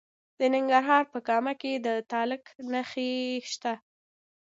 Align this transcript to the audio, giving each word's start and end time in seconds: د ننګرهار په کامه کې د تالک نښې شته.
د 0.39 0.41
ننګرهار 0.53 1.03
په 1.13 1.19
کامه 1.27 1.53
کې 1.61 1.73
د 1.85 1.87
تالک 2.11 2.43
نښې 2.71 3.11
شته. 3.51 3.73